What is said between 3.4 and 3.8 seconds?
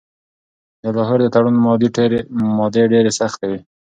وې.